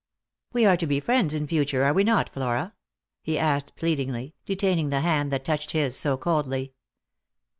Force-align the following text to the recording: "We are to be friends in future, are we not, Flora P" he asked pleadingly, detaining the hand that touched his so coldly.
"We 0.53 0.65
are 0.65 0.77
to 0.77 0.87
be 0.87 0.99
friends 0.99 1.35
in 1.35 1.45
future, 1.45 1.83
are 1.83 1.93
we 1.93 2.03
not, 2.03 2.29
Flora 2.33 2.73
P" 3.23 3.31
he 3.33 3.37
asked 3.37 3.75
pleadingly, 3.75 4.33
detaining 4.47 4.89
the 4.89 5.01
hand 5.01 5.31
that 5.31 5.45
touched 5.45 5.73
his 5.73 5.95
so 5.95 6.17
coldly. 6.17 6.73